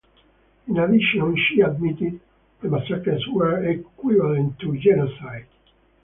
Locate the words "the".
2.59-2.69